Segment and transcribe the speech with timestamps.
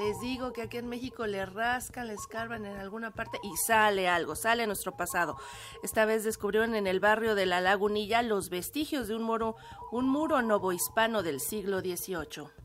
[0.00, 4.08] Les digo que aquí en México le rascan, le escarban en alguna parte y sale
[4.08, 5.36] algo, sale nuestro pasado.
[5.82, 9.56] Esta vez descubrieron en el barrio de La Lagunilla los vestigios de un muro,
[9.92, 12.59] un muro novohispano del siglo XVIII.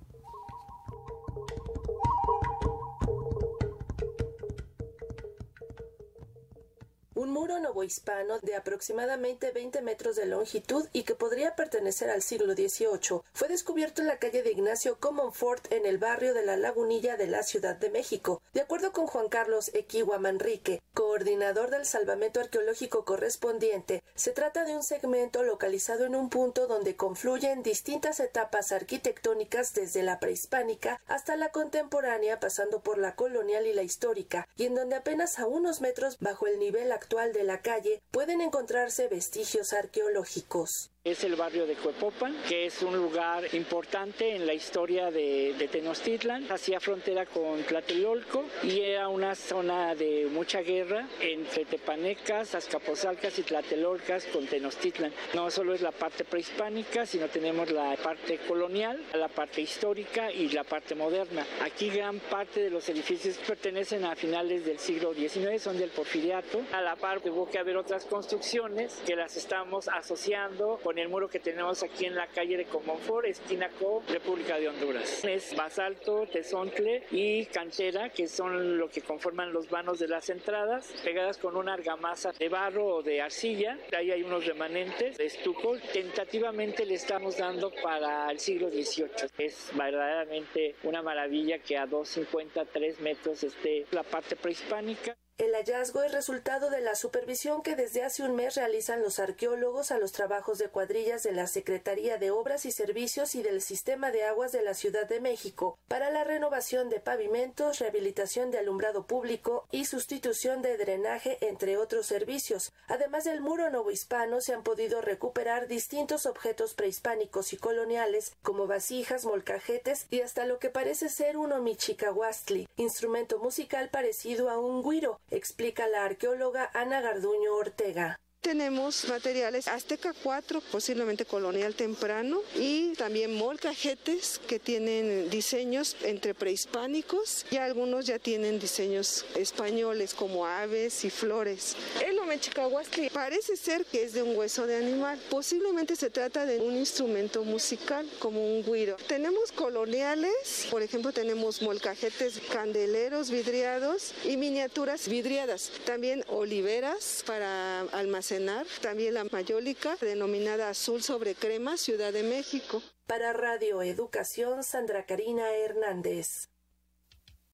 [7.35, 13.23] Muro novohispano de aproximadamente 20 metros de longitud y que podría pertenecer al siglo XVIII,
[13.33, 17.27] fue descubierto en la calle de Ignacio Comonfort en el barrio de la Lagunilla de
[17.27, 18.41] la Ciudad de México.
[18.53, 24.73] De acuerdo con Juan Carlos Equiwa Manrique, coordinador del salvamento arqueológico correspondiente, se trata de
[24.73, 31.35] un segmento localizado en un punto donde confluyen distintas etapas arquitectónicas desde la prehispánica hasta
[31.35, 35.81] la contemporánea pasando por la colonial y la histórica, y en donde apenas a unos
[35.81, 40.91] metros bajo el nivel actual actual de la calle pueden encontrarse vestigios arqueológicos.
[41.05, 46.51] Es el barrio de Cuepopan, que es un lugar importante en la historia de, Tenochtitlan.
[46.51, 53.43] Hacía frontera con Tlatelolco y era una zona de mucha guerra entre tepanecas, azcapotzalcas y
[53.43, 55.13] tlatelolcas con Tenochtitlan.
[55.35, 60.49] No solo es la parte prehispánica, sino tenemos la parte colonial, la parte histórica y
[60.49, 61.45] la parte moderna.
[61.61, 66.63] Aquí gran parte de los edificios pertenecen a finales del siglo XIX, son del porfiriato.
[66.71, 71.29] A la par tuvo que haber otras construcciones que las estamos asociando con el muro
[71.29, 75.23] que tenemos aquí en la calle de Comonfort, esquina Co, República de Honduras.
[75.23, 80.93] Es basalto, tesontle y cantera, que son lo que conforman los vanos de las entradas,
[81.03, 83.77] pegadas con una argamasa de barro o de arcilla.
[83.97, 85.77] Ahí hay unos remanentes de estuco.
[85.93, 89.29] Tentativamente le estamos dando para el siglo XVIII.
[89.37, 95.15] Es verdaderamente una maravilla que a 253 metros esté la parte prehispánica.
[95.37, 99.91] El hallazgo es resultado de la supervisión que desde hace un mes realizan los arqueólogos
[99.91, 104.11] a los trabajos de cuadrillas de la Secretaría de Obras y Servicios y del Sistema
[104.11, 109.07] de Aguas de la Ciudad de México para la renovación de pavimentos, rehabilitación de alumbrado
[109.07, 112.71] público y sustitución de drenaje, entre otros servicios.
[112.87, 119.25] Además del muro novohispano, se han podido recuperar distintos objetos prehispánicos y coloniales, como vasijas,
[119.25, 125.19] molcajetes y hasta lo que parece ser un omichicahuastli, instrumento musical parecido a un guiro,
[125.29, 133.33] explica la arqueóloga Ana Garduño Ortega tenemos materiales Azteca 4, posiblemente colonial temprano, y también
[133.33, 141.09] molcajetes que tienen diseños entre prehispánicos y algunos ya tienen diseños españoles como aves y
[141.09, 141.75] flores.
[142.05, 145.19] El Omechicahuasli parece ser que es de un hueso de animal.
[145.31, 148.95] Posiblemente se trata de un instrumento musical como un guiro.
[149.07, 155.71] Tenemos coloniales, por ejemplo, tenemos molcajetes candeleros vidriados y miniaturas vidriadas.
[155.83, 158.34] También oliveras para almacenar
[158.81, 162.81] también la mayólica denominada azul sobre crema Ciudad de México.
[163.07, 166.49] Para Radio Educación, Sandra Karina Hernández.